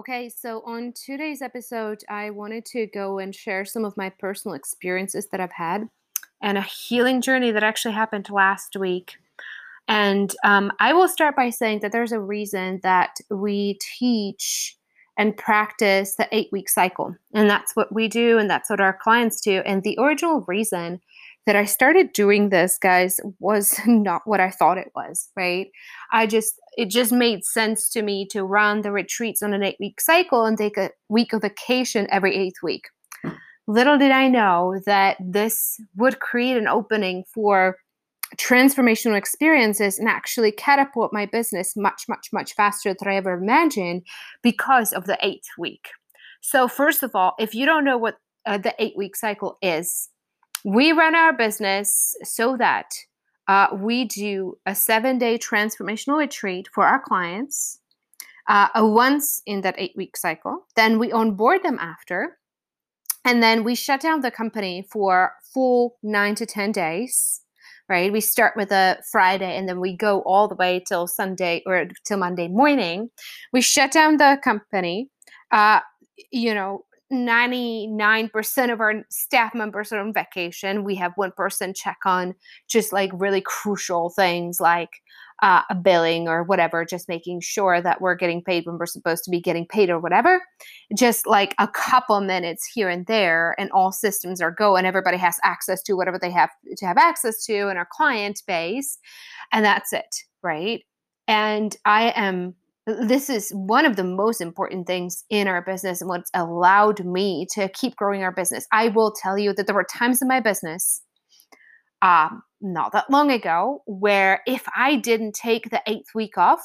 [0.00, 4.54] Okay, so on today's episode, I wanted to go and share some of my personal
[4.54, 5.90] experiences that I've had
[6.40, 9.16] and a healing journey that actually happened last week.
[9.88, 14.74] And um, I will start by saying that there's a reason that we teach
[15.18, 17.14] and practice the eight week cycle.
[17.34, 19.60] And that's what we do, and that's what our clients do.
[19.66, 21.02] And the original reason
[21.46, 25.68] that I started doing this, guys, was not what I thought it was, right?
[26.12, 29.76] I just, it just made sense to me to run the retreats on an eight
[29.80, 32.84] week cycle and take a week of vacation every eighth week.
[33.66, 37.76] Little did I know that this would create an opening for
[38.36, 44.02] transformational experiences and actually catapult my business much, much, much faster than I ever imagined
[44.42, 45.88] because of the eighth week.
[46.40, 50.08] So, first of all, if you don't know what uh, the eight week cycle is,
[50.64, 52.92] we run our business so that
[53.48, 57.80] uh, we do a seven day transformational retreat for our clients
[58.48, 60.66] uh, once in that eight week cycle.
[60.76, 62.38] Then we onboard them after.
[63.24, 67.42] And then we shut down the company for full nine to 10 days,
[67.88, 68.10] right?
[68.10, 71.86] We start with a Friday and then we go all the way till Sunday or
[72.06, 73.10] till Monday morning.
[73.52, 75.10] We shut down the company.
[75.50, 75.80] Uh,
[76.30, 80.84] you know, 99% of our staff members are on vacation.
[80.84, 82.34] We have one person check on
[82.68, 84.90] just like really crucial things like
[85.42, 89.24] uh, a billing or whatever, just making sure that we're getting paid when we're supposed
[89.24, 90.42] to be getting paid or whatever.
[90.96, 95.16] Just like a couple minutes here and there, and all systems are go, and everybody
[95.16, 98.98] has access to whatever they have to have access to in our client base.
[99.52, 100.82] And that's it, right?
[101.26, 102.54] And I am
[102.86, 107.46] this is one of the most important things in our business and what's allowed me
[107.52, 108.66] to keep growing our business.
[108.72, 111.02] I will tell you that there were times in my business,
[112.02, 116.60] um, not that long ago, where if I didn't take the eighth week off,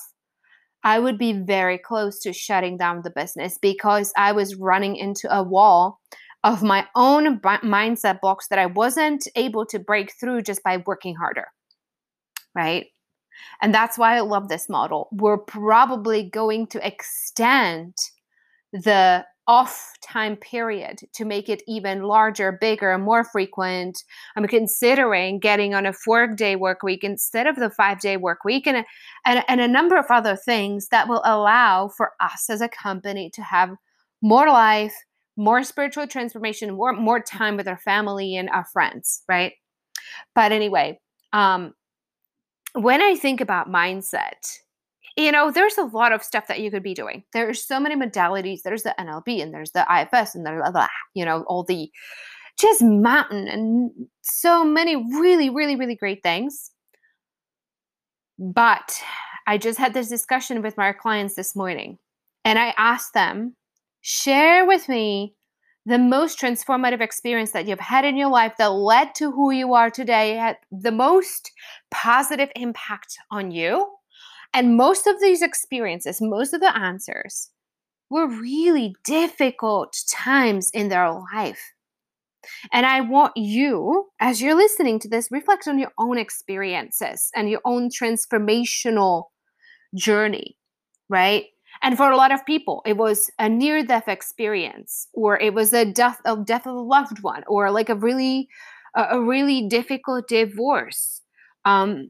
[0.83, 5.27] I would be very close to shutting down the business because I was running into
[5.35, 5.99] a wall
[6.43, 10.83] of my own b- mindset blocks that I wasn't able to break through just by
[10.85, 11.47] working harder.
[12.53, 12.85] Right.
[13.61, 15.09] And that's why I love this model.
[15.11, 17.95] We're probably going to extend
[18.71, 24.03] the off time period to make it even larger, bigger, more frequent.
[24.35, 28.43] I'm considering getting on a four day work week instead of the five day work
[28.43, 28.85] week and a,
[29.25, 33.29] and, and a number of other things that will allow for us as a company
[33.35, 33.69] to have
[34.21, 34.95] more life,
[35.37, 39.53] more spiritual transformation, more, more time with our family and our friends, right?
[40.33, 40.99] But anyway,
[41.33, 41.73] um,
[42.75, 44.57] when I think about mindset,
[45.17, 47.23] you know, there's a lot of stuff that you could be doing.
[47.33, 48.61] There's so many modalities.
[48.63, 51.89] There's the NLP and there's the IFS and there's the, you know, all the
[52.59, 53.91] just mountain and
[54.21, 56.71] so many really, really, really great things.
[58.37, 59.01] But
[59.47, 61.97] I just had this discussion with my clients this morning
[62.43, 63.55] and I asked them,
[64.01, 65.33] share with me
[65.85, 69.73] the most transformative experience that you've had in your life that led to who you
[69.73, 71.51] are today had the most
[71.91, 73.87] positive impact on you.
[74.53, 77.51] And most of these experiences, most of the answers
[78.09, 81.73] were really difficult times in their life.
[82.71, 87.49] And I want you, as you're listening to this, reflect on your own experiences and
[87.49, 89.25] your own transformational
[89.95, 90.57] journey,
[91.09, 91.45] right?
[91.81, 95.73] And for a lot of people, it was a near death experience, or it was
[95.73, 98.49] a death of death of a loved one, or like a really
[98.95, 101.21] a really difficult divorce,
[101.65, 102.09] um,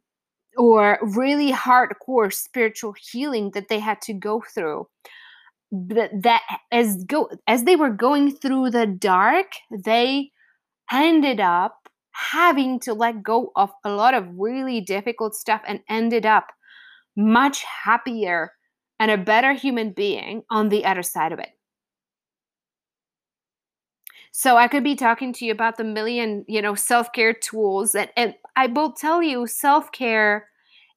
[0.58, 4.88] or really hardcore spiritual healing that they had to go through.
[5.72, 10.32] That, that as go as they were going through the dark, they
[10.92, 16.26] ended up having to let go of a lot of really difficult stuff and ended
[16.26, 16.48] up
[17.18, 18.52] much happier
[19.00, 21.50] and a better human being on the other side of it.
[24.32, 28.10] So I could be talking to you about the million, you know, self-care tools and,
[28.18, 30.50] and I will tell you self-care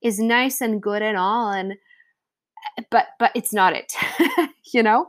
[0.02, 3.94] is nice and good and all and eh, but but it's not it.
[4.72, 5.06] you know?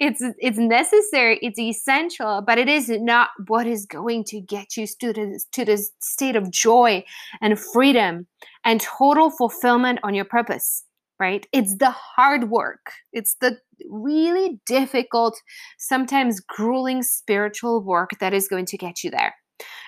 [0.00, 4.86] It's it's necessary, it's essential, but it is not what is going to get you
[4.86, 7.04] this, to this state of joy
[7.40, 8.26] and freedom
[8.64, 10.84] and total fulfillment on your purpose
[11.20, 11.46] right?
[11.52, 12.92] It's the hard work.
[13.12, 15.40] It's the really difficult,
[15.78, 19.34] sometimes grueling spiritual work that is going to get you there.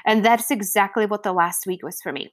[0.07, 2.33] And that's exactly what the last week was for me.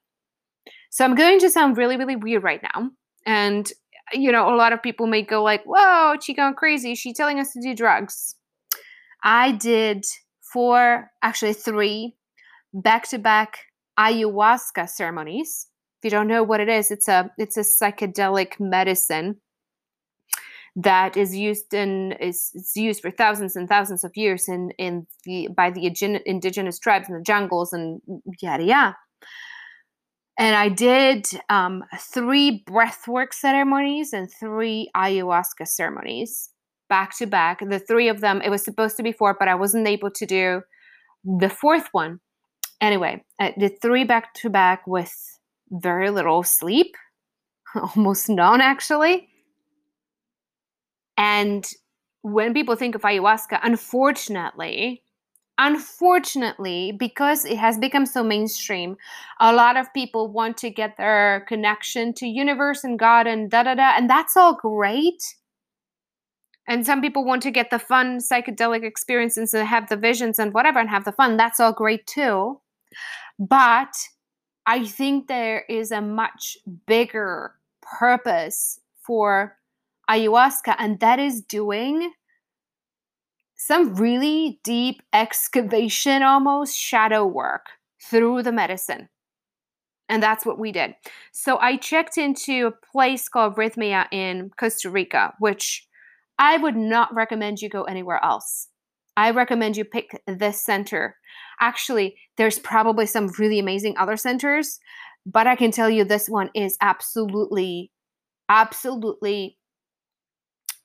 [0.89, 2.89] So I'm going to sound really, really weird right now.
[3.25, 3.71] And,
[4.13, 6.95] you know, a lot of people may go like, whoa, she gone crazy.
[6.95, 8.35] She's telling us to do drugs.
[9.23, 10.05] I did
[10.41, 12.15] four, actually three
[12.73, 13.59] back to back
[13.99, 15.67] ayahuasca ceremonies
[15.97, 19.38] if you don't know what it is, it's a it's a psychedelic medicine
[20.75, 25.07] that is used in is, is used for thousands and thousands of years in in
[25.25, 25.85] the by the
[26.25, 28.01] indigenous tribes in the jungles and
[28.41, 28.97] yada yada.
[30.39, 36.51] And I did um, three breathwork ceremonies and three ayahuasca ceremonies
[36.89, 37.59] back to back.
[37.67, 40.25] The three of them, it was supposed to be four, but I wasn't able to
[40.27, 40.61] do
[41.23, 42.19] the fourth one.
[42.79, 45.11] Anyway, I did three back to back with
[45.72, 46.96] very little sleep,
[47.96, 49.28] almost none actually.
[51.18, 51.68] And
[52.22, 55.02] when people think of ayahuasca, unfortunately,
[55.58, 58.98] unfortunately, because it has become so mainstream,
[59.40, 63.64] a lot of people want to get their connection to universe and God and da
[63.64, 65.24] da da, and that's all great.
[66.68, 70.54] And some people want to get the fun psychedelic experiences and have the visions and
[70.54, 71.38] whatever and have the fun.
[71.38, 72.60] That's all great too.
[73.40, 73.94] But
[74.68, 79.58] I think there is a much bigger purpose for
[80.10, 82.12] ayahuasca, and that is doing
[83.56, 87.68] some really deep excavation, almost shadow work
[88.04, 89.08] through the medicine.
[90.10, 90.96] And that's what we did.
[91.31, 95.88] So I checked into a place called Rhythmia in Costa Rica, which
[96.38, 98.68] I would not recommend you go anywhere else.
[99.18, 101.18] I recommend you pick this center.
[101.60, 104.80] Actually, there's probably some really amazing other centers,
[105.25, 107.92] but I can tell you this one is absolutely,
[108.48, 109.58] absolutely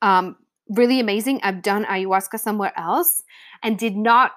[0.00, 0.36] um,
[0.68, 1.40] really amazing.
[1.42, 3.22] I've done ayahuasca somewhere else
[3.62, 4.32] and did not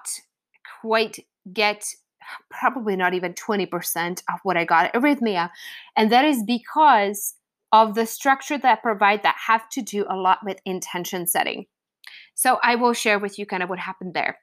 [0.82, 1.86] quite get
[2.50, 5.50] probably not even 20% of what I got at Rhythmia.
[5.96, 7.34] And that is because
[7.72, 11.66] of the structure that I provide that have to do a lot with intention setting.
[12.36, 14.38] So I will share with you kind of what happened there.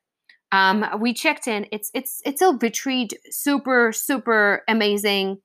[0.52, 1.66] Um, we checked in.
[1.72, 5.38] It's it's it's a retreat, super super amazing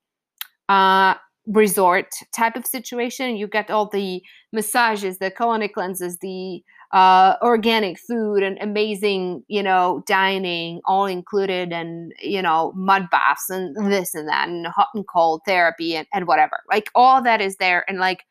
[0.67, 1.15] uh,
[1.47, 3.37] resort type of situation.
[3.37, 9.61] You get all the massages, the colonic cleanses, the uh, organic food and amazing, you
[9.61, 14.89] know, dining all included and, you know, mud baths and this and that and hot
[14.95, 16.59] and cold therapy and, and whatever.
[16.69, 18.25] Like all that is there and like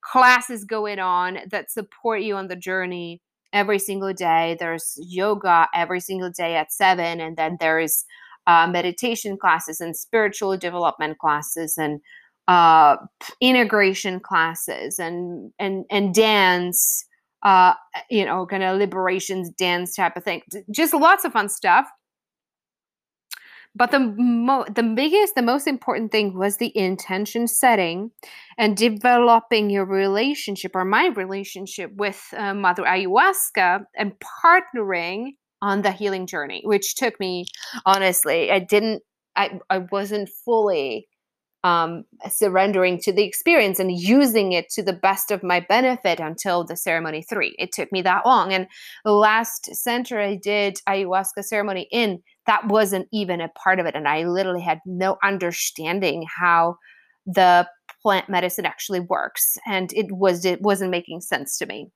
[0.00, 3.20] classes going on that support you on the journey
[3.52, 4.56] every single day.
[4.58, 7.20] There's yoga every single day at seven.
[7.20, 8.04] And then there's
[8.46, 12.00] uh, meditation classes and spiritual development classes and
[12.46, 12.96] uh,
[13.42, 17.04] integration classes and and and dance
[17.42, 17.74] uh,
[18.10, 20.42] you know, kind of liberations dance type of thing.
[20.70, 21.86] Just lots of fun stuff.
[23.74, 28.10] But the mo- the biggest, the most important thing was the intention setting
[28.56, 34.12] and developing your relationship or my relationship with uh, Mother Ayahuasca and
[34.44, 37.46] partnering on the healing journey, which took me
[37.84, 39.02] honestly, I didn't,
[39.36, 41.08] I, I wasn't fully
[41.64, 46.64] um, surrendering to the experience and using it to the best of my benefit until
[46.64, 47.54] the ceremony three.
[47.58, 48.52] It took me that long.
[48.52, 48.68] And
[49.04, 53.94] the last center I did ayahuasca ceremony in, that wasn't even a part of it.
[53.94, 56.78] And I literally had no understanding how
[57.26, 57.68] the
[58.02, 59.58] plant medicine actually works.
[59.66, 61.90] And it was it wasn't making sense to me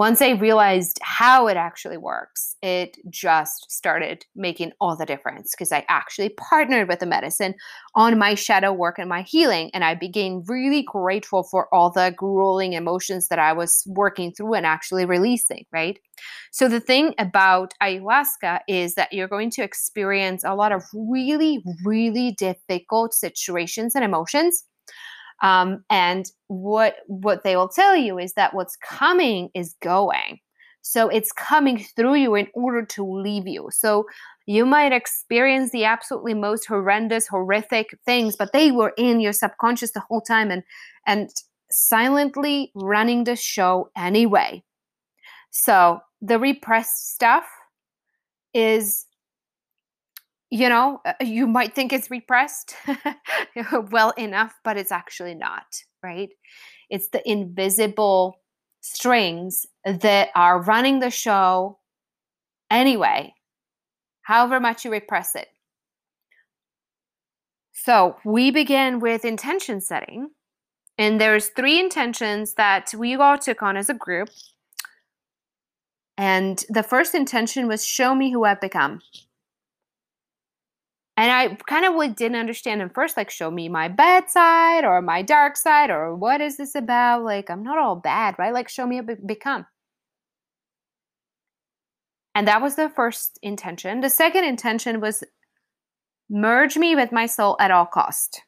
[0.00, 5.72] once I realized how it actually works, it just started making all the difference because
[5.72, 7.54] I actually partnered with the medicine
[7.94, 9.70] on my shadow work and my healing.
[9.74, 14.54] And I became really grateful for all the grueling emotions that I was working through
[14.54, 15.98] and actually releasing, right?
[16.50, 21.62] So, the thing about ayahuasca is that you're going to experience a lot of really,
[21.84, 24.64] really difficult situations and emotions
[25.42, 30.40] um, and what what they will tell you is that what's coming is going.
[30.82, 33.68] So it's coming through you in order to leave you.
[33.70, 34.06] So
[34.46, 39.92] you might experience the absolutely most horrendous, horrific things, but they were in your subconscious
[39.92, 40.62] the whole time and
[41.06, 41.30] and
[41.70, 44.62] silently running the show anyway.
[45.50, 47.46] So the repressed stuff
[48.52, 49.06] is
[50.50, 52.74] you know, uh, you might think it's repressed
[53.90, 55.64] well enough, but it's actually not,
[56.02, 56.30] right?
[56.90, 58.40] It's the invisible
[58.80, 61.78] strings that are running the show
[62.70, 63.32] anyway,
[64.22, 65.48] however much you repress it.
[67.72, 70.30] So we begin with intention setting.
[70.98, 74.28] And there's three intentions that we all took on as a group.
[76.18, 79.00] And the first intention was show me who I've become.
[81.20, 85.02] And I kind of didn't understand at first, like, show me my bad side or
[85.02, 87.24] my dark side or what is this about?
[87.24, 88.54] Like, I'm not all bad, right?
[88.54, 89.66] Like, show me a become.
[92.34, 94.00] And that was the first intention.
[94.00, 95.22] The second intention was
[96.30, 98.40] merge me with my soul at all cost.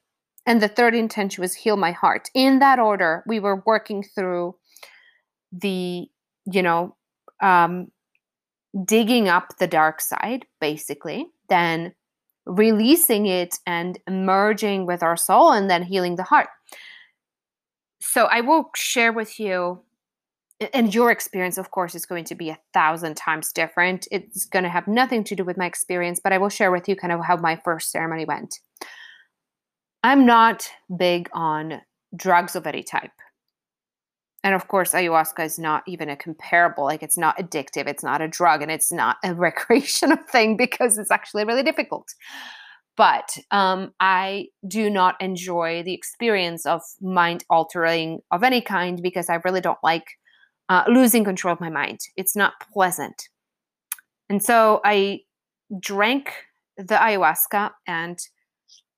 [0.47, 2.31] And the third intention was heal my heart.
[2.33, 4.55] In that order, we were working through
[5.52, 6.07] the,
[6.47, 6.97] you know,
[7.43, 7.88] um,
[8.87, 11.93] digging up the dark side, basically, then
[12.46, 16.49] releasing it and merging with our soul and then healing the heart.
[18.00, 19.82] So I will share with you
[20.72, 24.06] and your experience of course is going to be a thousand times different.
[24.11, 26.88] It's going to have nothing to do with my experience but i will share with
[26.88, 28.61] you kind of how my first ceremony went.
[30.04, 31.80] I'm not big on
[32.16, 33.12] drugs of any type
[34.44, 38.20] and of course ayahuasca is not even a comparable like it's not addictive it's not
[38.20, 42.08] a drug and it's not a recreational thing because it's actually really difficult.
[42.94, 49.30] But um, i do not enjoy the experience of mind altering of any kind because
[49.30, 50.04] i really don't like
[50.68, 51.99] uh, losing control of my mind.
[52.16, 53.28] It's not pleasant.
[54.28, 55.20] And so i
[55.80, 56.32] drank
[56.76, 58.18] the ayahuasca and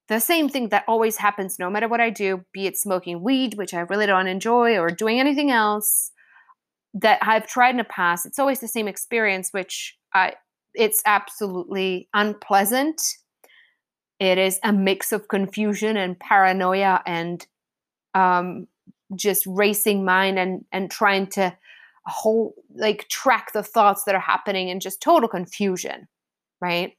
[0.09, 3.55] the same thing that always happens no matter what I do, be it smoking weed,
[3.55, 6.13] which I really don't enjoy, or doing anything else
[6.95, 8.27] that I've tried in the past.
[8.27, 10.35] It's always the same experience, which I
[10.75, 13.01] it's absolutely unpleasant.
[14.21, 17.47] It is a mix of confusion and paranoia and
[18.15, 18.67] um,
[19.17, 21.57] just racing mind and and trying to
[22.07, 26.07] whole like track the thoughts that are happening and just total confusion,
[26.61, 26.93] right?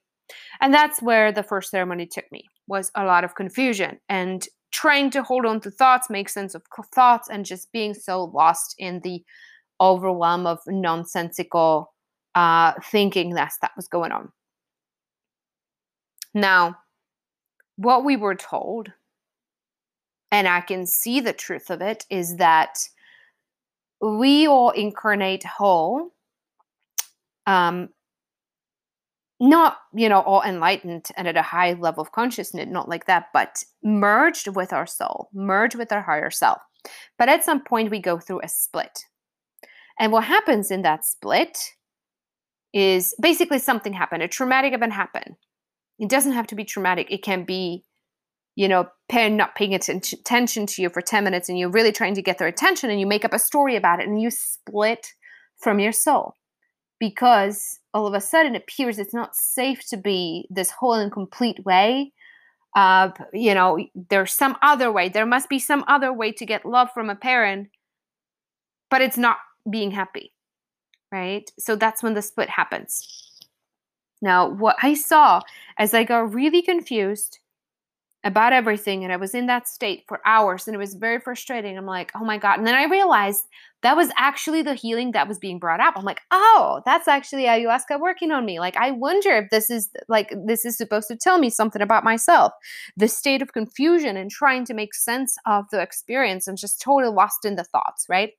[0.59, 5.09] And that's where the first ceremony took me was a lot of confusion and trying
[5.11, 8.99] to hold on to thoughts, make sense of thoughts, and just being so lost in
[9.01, 9.23] the
[9.79, 11.93] overwhelm of nonsensical
[12.35, 14.31] uh, thinking that that was going on.
[16.33, 16.77] Now,
[17.77, 18.91] what we were told,
[20.31, 22.77] and I can see the truth of it, is that
[24.01, 26.11] we all incarnate whole
[27.47, 27.89] um,
[29.39, 33.25] not you know all enlightened and at a high level of consciousness not like that
[33.33, 36.61] but merged with our soul merged with our higher self.
[37.17, 39.05] But at some point we go through a split.
[39.99, 41.57] And what happens in that split
[42.73, 44.21] is basically something happened.
[44.21, 45.35] A traumatic event happened.
[45.97, 47.07] It doesn't have to be traumatic.
[47.09, 47.83] It can be
[48.55, 52.15] you know parent not paying attention to you for 10 minutes and you're really trying
[52.15, 55.07] to get their attention and you make up a story about it and you split
[55.57, 56.33] from your soul
[56.99, 61.11] because all of a sudden it appears it's not safe to be this whole and
[61.11, 62.11] complete way
[62.75, 65.07] uh, you know there's some other way.
[65.07, 67.69] There must be some other way to get love from a parent
[68.91, 69.37] but it's not
[69.69, 70.31] being happy
[71.11, 71.49] right?
[71.57, 73.07] So that's when the split happens.
[74.21, 75.41] Now what i saw
[75.77, 77.39] as i got really confused
[78.25, 81.77] about everything and I was in that state for hours and it was very frustrating.
[81.77, 83.45] I'm like, "Oh my god." And then I realized
[83.83, 85.93] that was actually the healing that was being brought up.
[85.95, 89.89] I'm like, "Oh, that's actually ayahuasca working on me." Like I wonder if this is
[90.09, 92.51] like this is supposed to tell me something about myself.
[92.97, 97.13] The state of confusion and trying to make sense of the experience and just totally
[97.13, 98.31] lost in the thoughts, right?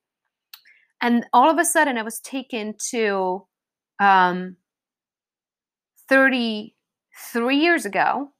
[1.01, 3.45] And all of a sudden I was taken to
[3.99, 4.57] um
[6.09, 8.31] 33 years ago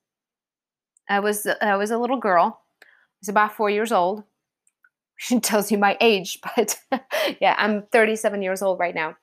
[1.10, 2.62] I was I was a little girl.
[2.82, 2.86] I
[3.22, 4.24] was about four years old.
[5.20, 6.78] She tells you my age, but
[7.42, 9.16] yeah, I'm 37 years old right now.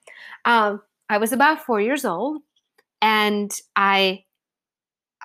[0.43, 2.41] Um, I was about four years old,
[3.01, 4.25] and I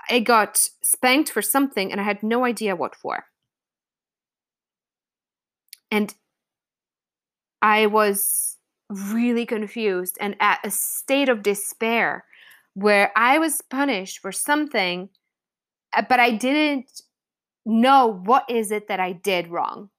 [0.09, 3.25] I got spanked for something, and I had no idea what for.
[5.91, 6.15] And
[7.63, 8.57] I was
[8.89, 12.25] really confused and at a state of despair
[12.75, 15.09] where I was punished for something
[15.93, 17.03] Uh, but I didn't
[17.67, 19.91] know what is it that I did wrong.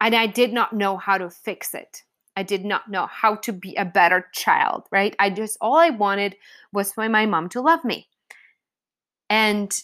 [0.00, 2.02] And I did not know how to fix it.
[2.36, 5.14] I did not know how to be a better child, right?
[5.18, 6.36] I just all I wanted
[6.72, 8.08] was for my mom to love me.
[9.28, 9.78] And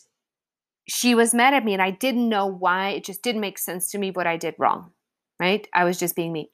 [0.88, 2.90] she was mad at me and I didn't know why.
[2.90, 4.92] It just didn't make sense to me what I did wrong,
[5.40, 5.66] right?
[5.74, 6.50] I was just being me.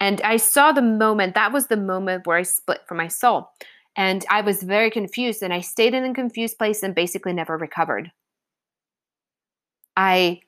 [0.00, 3.50] And I saw the moment, that was the moment where I split from my soul.
[3.96, 7.56] And I was very confused and I stayed in a confused place and basically never
[7.56, 8.12] recovered.
[9.96, 10.40] I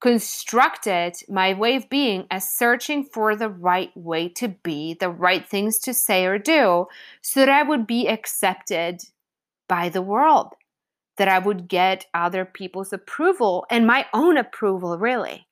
[0.00, 5.48] constructed my way of being as searching for the right way to be, the right
[5.48, 6.86] things to say or do,
[7.22, 9.02] so that I would be accepted
[9.68, 10.52] by the world,
[11.16, 15.46] that I would get other people's approval and my own approval, really.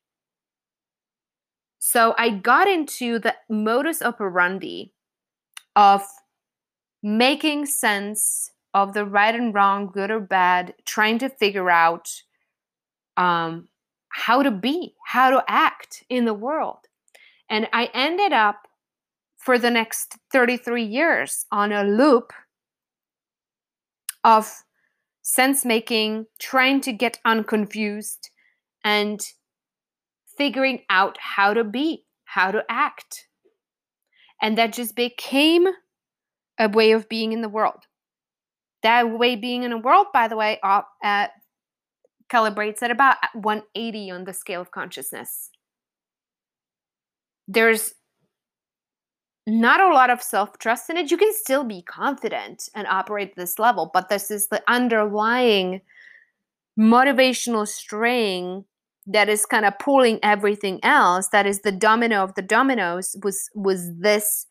[1.79, 4.93] So I got into the modus operandi
[5.75, 6.03] of
[7.03, 12.09] making sense of the right and wrong, good or bad, trying to figure out
[13.17, 13.69] um,
[14.09, 16.79] how to be, how to act in the world.
[17.49, 18.67] And I ended up
[19.37, 22.33] for the next 33 years on a loop
[24.23, 24.63] of
[25.21, 28.29] sense making, trying to get unconfused,
[28.83, 29.21] and
[30.37, 33.27] figuring out how to be, how to act.
[34.41, 35.67] And that just became
[36.59, 37.83] a way of being in the world.
[38.83, 41.27] That way being in the world, by the way, uh, uh,
[42.31, 45.49] calibrates at about 180 on the scale of consciousness.
[47.47, 47.93] There's
[49.47, 51.11] not a lot of self trust in it.
[51.11, 55.81] You can still be confident and operate at this level, but this is the underlying
[56.79, 58.65] motivational string
[59.07, 63.49] that is kind of pulling everything else that is the domino of the dominoes was
[63.55, 64.45] was this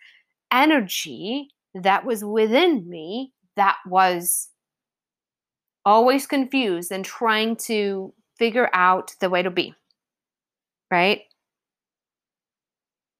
[0.52, 4.48] energy that was within me that was
[5.84, 9.74] always confused and trying to figure out the way to be
[10.90, 11.22] right?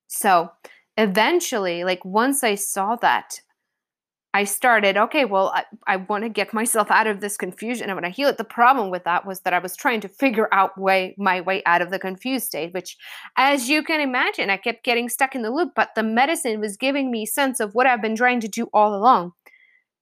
[0.07, 0.51] So
[0.97, 3.41] eventually like once i saw that
[4.35, 7.89] I started, okay, well, I, I want to get myself out of this confusion.
[7.89, 8.37] I want to heal it.
[8.37, 11.63] The problem with that was that I was trying to figure out way my way
[11.67, 12.97] out of the confused state, which,
[13.37, 15.71] as you can imagine, I kept getting stuck in the loop.
[15.77, 18.97] But the medicine was giving me sense of what I've been trying to do all
[18.97, 19.35] along.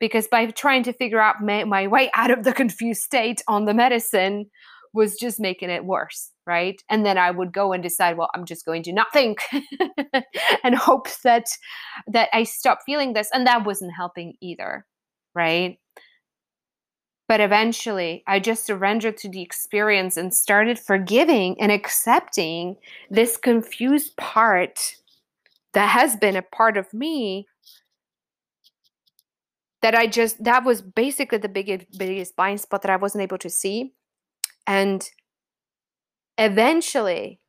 [0.01, 3.67] Because by trying to figure out my, my way out of the confused state on
[3.67, 4.47] the medicine
[4.95, 6.83] was just making it worse right?
[6.89, 9.39] And then i would go and decide well i'm just going to not think
[10.65, 11.47] and hope that
[12.07, 14.87] that i stop feeling this and that wasn't helping either
[15.35, 15.79] right?
[17.29, 22.77] But eventually i just surrendered to the experience and started forgiving and accepting
[23.11, 24.97] this confused part
[25.73, 27.47] that has been a part of me
[29.81, 33.39] that i just that was basically the biggest biggest blind spot that i wasn't able
[33.39, 33.93] to see.
[34.67, 35.09] And
[36.39, 37.41] eventually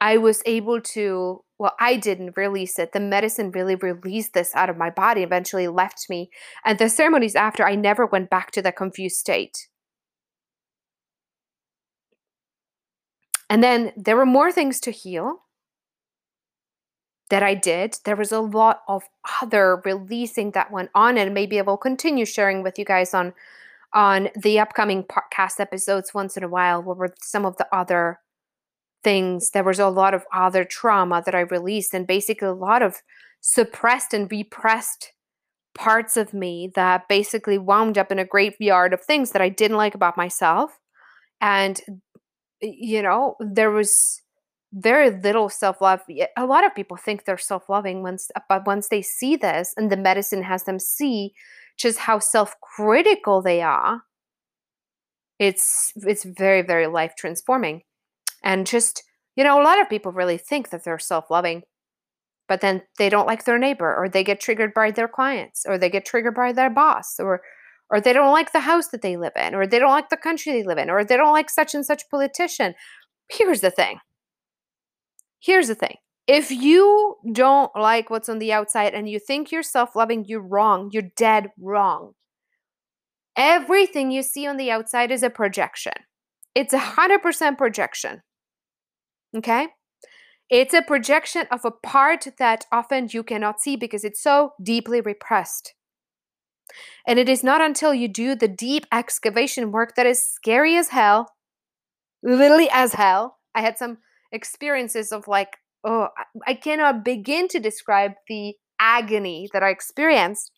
[0.00, 2.92] I was able to, well, I didn't release it.
[2.92, 6.30] The medicine really released this out of my body, eventually left me.
[6.64, 9.68] And the ceremonies after, I never went back to that confused state.
[13.48, 15.44] And then there were more things to heal
[17.30, 17.96] that I did.
[18.04, 19.04] There was a lot of
[19.40, 23.34] other releasing that went on, and maybe I will continue sharing with you guys on
[23.96, 28.20] on the upcoming podcast episodes once in a while what were some of the other
[29.02, 32.82] things there was a lot of other trauma that i released and basically a lot
[32.82, 32.96] of
[33.40, 35.12] suppressed and repressed
[35.74, 39.76] parts of me that basically wound up in a graveyard of things that i didn't
[39.76, 40.78] like about myself.
[41.40, 41.80] And
[42.60, 44.22] you know there was
[44.72, 46.00] very little self-love.
[46.36, 49.96] A lot of people think they're self-loving once but once they see this and the
[49.96, 51.32] medicine has them see
[51.76, 54.02] just how self-critical they are
[55.38, 57.82] it's it's very very life transforming
[58.42, 59.02] and just
[59.36, 61.62] you know a lot of people really think that they're self-loving
[62.48, 65.76] but then they don't like their neighbor or they get triggered by their clients or
[65.76, 67.42] they get triggered by their boss or
[67.90, 70.16] or they don't like the house that they live in or they don't like the
[70.16, 72.74] country they live in or they don't like such and such politician.
[73.30, 73.98] Here's the thing.
[75.40, 79.62] Here's the thing if you don't like what's on the outside and you think you're
[79.62, 80.90] self loving, you're wrong.
[80.92, 82.12] You're dead wrong.
[83.36, 85.92] Everything you see on the outside is a projection.
[86.54, 88.22] It's a 100% projection.
[89.36, 89.68] Okay?
[90.48, 95.00] It's a projection of a part that often you cannot see because it's so deeply
[95.00, 95.74] repressed.
[97.06, 100.88] And it is not until you do the deep excavation work that is scary as
[100.88, 101.28] hell,
[102.22, 103.38] literally as hell.
[103.54, 103.98] I had some
[104.32, 106.08] experiences of like oh,
[106.46, 110.50] I cannot begin to describe the agony that I experienced.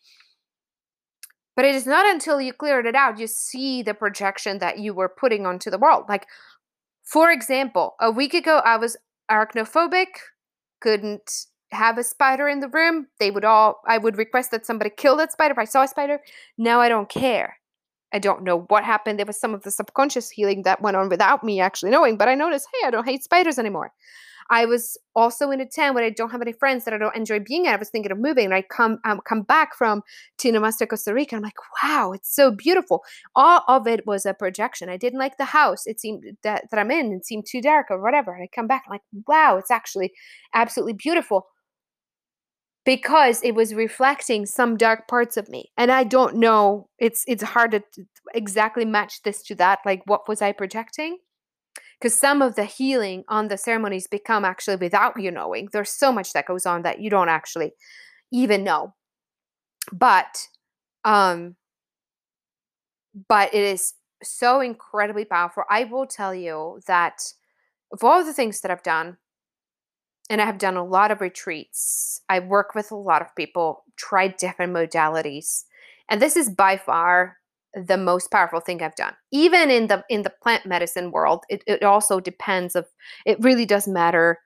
[1.55, 4.93] But it is not until you cleared it out you see the projection that you
[4.93, 6.05] were putting onto the world.
[6.09, 6.25] Like,
[7.03, 8.97] for example, a week ago I was
[9.29, 10.07] arachnophobic,
[10.81, 11.29] couldn't
[11.71, 13.07] have a spider in the room.
[13.19, 15.87] They would all, I would request that somebody kill that spider if I saw a
[15.87, 16.19] spider.
[16.57, 17.57] Now I don't care.
[18.11, 19.19] I don't know what happened.
[19.19, 22.27] There was some of the subconscious healing that went on without me actually knowing, but
[22.27, 23.91] I noticed, hey, I don't hate spiders anymore.
[24.49, 27.15] I was also in a town where I don't have any friends that I don't
[27.15, 27.75] enjoy being at.
[27.75, 30.01] I was thinking of moving, and I come um, come back from
[30.39, 31.35] Tinamasta, Costa Rica.
[31.35, 33.03] I'm like, wow, it's so beautiful.
[33.35, 34.89] All of it was a projection.
[34.89, 35.85] I didn't like the house.
[35.85, 37.13] It seemed that, that I'm in.
[37.13, 38.33] It seemed too dark or whatever.
[38.33, 40.11] And I come back, I'm like, wow, it's actually
[40.53, 41.47] absolutely beautiful
[42.85, 47.43] because it was reflecting some dark parts of me and i don't know it's it's
[47.43, 47.83] hard to
[48.33, 51.17] exactly match this to that like what was i projecting
[51.99, 55.69] because some of the healing on the ceremonies become actually without you knowing.
[55.71, 57.73] There's so much that goes on that you don't actually
[58.31, 58.93] even know.
[59.91, 60.47] But
[61.03, 61.55] um
[63.27, 65.63] but it is so incredibly powerful.
[65.69, 67.21] I will tell you that
[67.91, 69.17] of all the things that i've done
[70.29, 73.83] and i have done a lot of retreats i work with a lot of people
[73.95, 75.63] tried different modalities
[76.07, 77.37] and this is by far
[77.73, 79.13] the most powerful thing I've done.
[79.31, 82.87] Even in the in the plant medicine world, it, it also depends of
[83.25, 84.39] it really does matter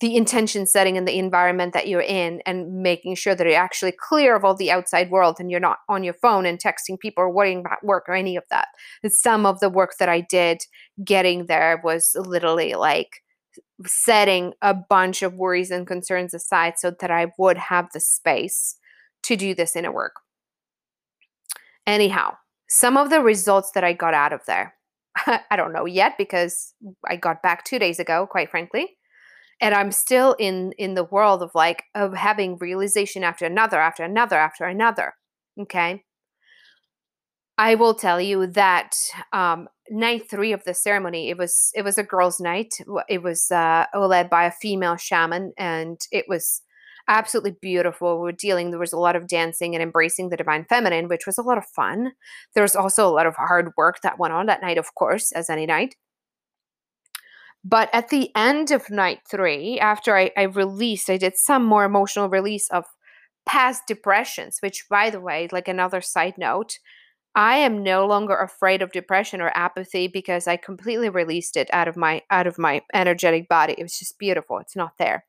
[0.00, 3.92] the intention setting and the environment that you're in and making sure that you're actually
[3.92, 7.22] clear of all the outside world and you're not on your phone and texting people
[7.22, 8.68] or worrying about work or any of that.
[9.08, 10.62] Some of the work that I did
[11.04, 13.22] getting there was literally like
[13.86, 18.76] setting a bunch of worries and concerns aside so that I would have the space
[19.24, 20.14] to do this inner work.
[21.86, 22.36] Anyhow,
[22.70, 24.74] some of the results that I got out of there,
[25.26, 26.72] I don't know yet because
[27.06, 28.96] I got back two days ago, quite frankly.
[29.60, 34.04] And I'm still in in the world of like of having realization after another, after
[34.04, 35.14] another, after another.
[35.60, 36.04] Okay.
[37.58, 38.96] I will tell you that
[39.34, 42.72] um, night three of the ceremony, it was it was a girls' night.
[43.08, 46.62] It was uh, led by a female shaman, and it was
[47.10, 48.16] absolutely beautiful.
[48.16, 48.70] We were dealing.
[48.70, 51.58] There was a lot of dancing and embracing the divine feminine, which was a lot
[51.58, 52.12] of fun.
[52.54, 55.32] There was also a lot of hard work that went on that night, of course,
[55.32, 55.96] as any night.
[57.62, 61.84] But at the end of night three, after I, I released, I did some more
[61.84, 62.84] emotional release of
[63.44, 66.78] past depressions, which, by the way, like another side note,
[67.34, 71.86] I am no longer afraid of depression or apathy because I completely released it out
[71.86, 73.74] of my out of my energetic body.
[73.76, 74.58] It was just beautiful.
[74.58, 75.24] It's not there.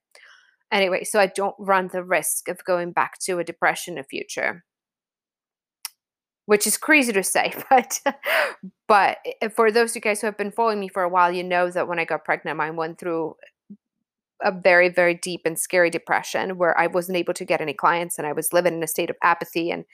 [0.72, 4.08] Anyway, so I don't run the risk of going back to a depression in the
[4.08, 4.64] future.
[6.46, 8.00] Which is crazy to say, but
[8.88, 11.32] but eh, for those of you guys who have been following me for a while,
[11.32, 13.36] you know that when I got pregnant, I went through
[14.44, 18.18] a very very deep and scary depression where I wasn't able to get any clients
[18.18, 19.86] and I was living in a state of apathy and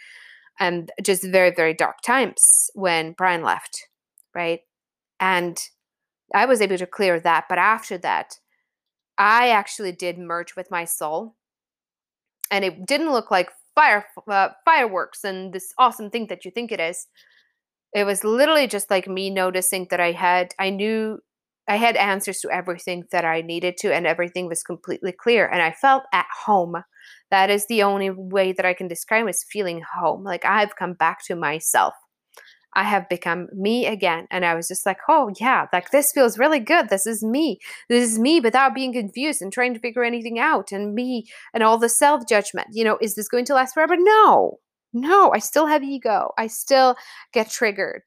[0.60, 3.88] and just very very dark times when brian left
[4.34, 4.62] right
[5.20, 5.60] and
[6.34, 8.38] i was able to clear that but after that
[9.18, 11.36] i actually did merge with my soul
[12.52, 16.72] and it didn't look like fire uh, fireworks and this awesome thing that you think
[16.72, 17.08] it is
[17.94, 21.20] it was literally just like me noticing that i had i knew
[21.68, 25.62] i had answers to everything that i needed to and everything was completely clear and
[25.62, 26.76] i felt at home
[27.30, 30.24] that is the only way that I can describe is feeling home.
[30.24, 31.94] Like I've come back to myself.
[32.78, 34.28] I have become me again.
[34.30, 36.90] And I was just like, oh, yeah, like this feels really good.
[36.90, 37.58] This is me.
[37.90, 41.64] This is me without being confused and trying to figure anything out and me and
[41.64, 42.68] all the self judgment.
[42.72, 43.96] You know, is this going to last forever?
[43.98, 44.60] No,
[44.94, 46.32] no, I still have ego.
[46.38, 46.96] I still
[47.34, 48.04] get triggered.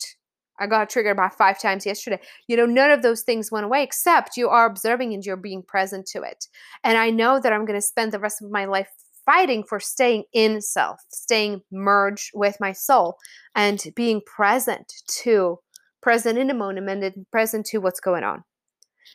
[0.60, 2.20] I got triggered about five times yesterday.
[2.46, 5.64] You know, none of those things went away except you are observing and you're being
[5.64, 6.46] present to it.
[6.84, 8.88] And I know that I'm going to spend the rest of my life
[9.24, 13.16] fighting for staying in self, staying merged with my soul,
[13.54, 15.58] and being present to,
[16.02, 18.44] present in a moment and present to what's going on.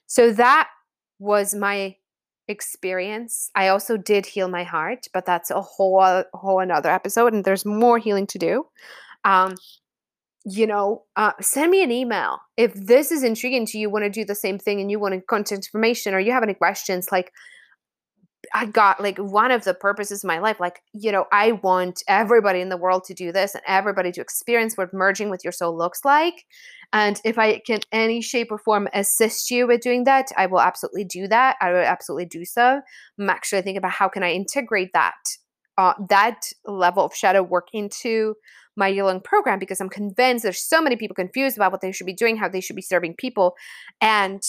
[0.08, 0.70] So that
[1.20, 1.96] was my
[2.48, 3.50] experience.
[3.56, 7.66] I also did heal my heart, but that's a whole whole another episode, and there's
[7.66, 8.66] more healing to do.
[9.24, 9.56] Um,
[10.46, 13.90] you know, uh, send me an email if this is intriguing to you.
[13.90, 16.44] Want to do the same thing, and you want to contact information, or you have
[16.44, 17.32] any questions, like
[18.56, 22.02] I got like one of the purposes of my life, like, you know, I want
[22.08, 25.52] everybody in the world to do this and everybody to experience what merging with your
[25.52, 26.46] soul looks like.
[26.94, 30.62] And if I can any shape or form assist you with doing that, I will
[30.62, 31.58] absolutely do that.
[31.60, 32.80] I will absolutely do so.
[33.20, 35.16] I'm actually thinking about how can I integrate that
[35.78, 38.36] uh, that level of shadow work into
[38.78, 42.08] my year program because I'm convinced there's so many people confused about what they should
[42.08, 43.56] be doing, how they should be serving people,
[44.00, 44.42] and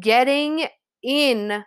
[0.00, 0.68] getting
[1.02, 1.64] in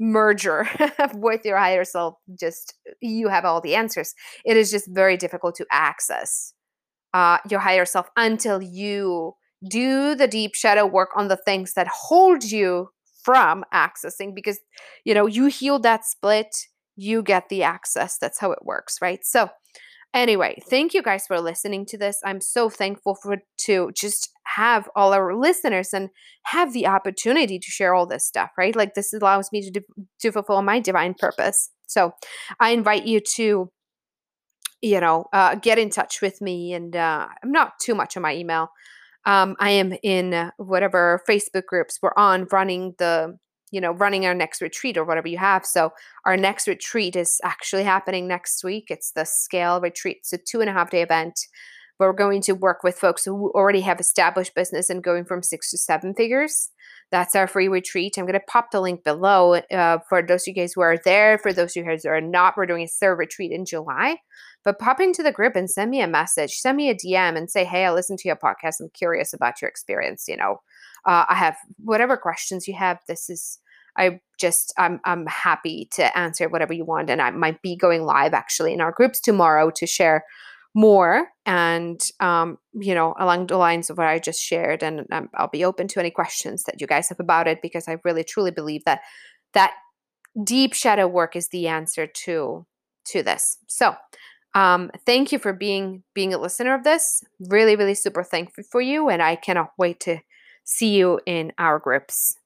[0.00, 0.68] merger
[1.14, 4.14] with your higher self just you have all the answers.
[4.44, 6.52] It is just very difficult to access
[7.14, 9.34] uh, your higher self until you
[9.68, 12.90] do the deep shadow work on the things that hold you
[13.22, 14.58] from accessing because
[15.04, 16.54] you know you heal that split
[17.00, 18.18] you get the access.
[18.18, 19.24] That's how it works right?
[19.24, 19.48] So
[20.14, 22.18] Anyway, thank you guys for listening to this.
[22.24, 26.08] I'm so thankful for to just have all our listeners and
[26.46, 28.74] have the opportunity to share all this stuff, right?
[28.74, 29.82] Like this allows me to
[30.20, 31.70] to fulfill my divine purpose.
[31.86, 32.12] So,
[32.58, 33.70] I invite you to
[34.80, 38.22] you know, uh, get in touch with me and uh, I'm not too much on
[38.22, 38.68] my email.
[39.24, 43.36] Um, I am in whatever Facebook groups we're on running the
[43.70, 45.64] you know, running our next retreat or whatever you have.
[45.64, 45.92] So
[46.24, 48.86] our next retreat is actually happening next week.
[48.88, 50.18] It's the Scale Retreat.
[50.20, 51.38] It's a two and a half day event.
[51.98, 55.70] We're going to work with folks who already have established business and going from six
[55.72, 56.70] to seven figures.
[57.10, 58.16] That's our free retreat.
[58.16, 60.98] I'm going to pop the link below uh, for those of you guys who are
[61.04, 61.38] there.
[61.38, 64.18] For those of you guys who are not, we're doing a third retreat in July.
[64.64, 67.50] But pop into the group and send me a message, send me a DM and
[67.50, 68.80] say, hey, I listened to your podcast.
[68.80, 70.26] I'm curious about your experience.
[70.28, 70.60] You know,
[71.08, 72.98] uh, I have whatever questions you have.
[73.08, 73.58] This is
[73.96, 78.04] I just I'm I'm happy to answer whatever you want, and I might be going
[78.04, 80.24] live actually in our groups tomorrow to share
[80.74, 85.28] more and um, you know along the lines of what i just shared and um,
[85.34, 88.22] i'll be open to any questions that you guys have about it because i really
[88.22, 89.00] truly believe that
[89.54, 89.72] that
[90.44, 92.66] deep shadow work is the answer to
[93.04, 93.96] to this so
[94.54, 98.80] um, thank you for being being a listener of this really really super thankful for
[98.80, 100.18] you and i cannot wait to
[100.68, 102.36] see you in our groups